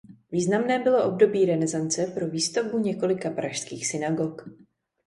Významné 0.31 0.79
bylo 0.79 1.03
období 1.05 1.45
renesance 1.45 2.05
pro 2.07 2.27
výstavbu 2.27 2.79
několika 2.79 3.29
pražských 3.29 3.87
synagog. 3.87 4.41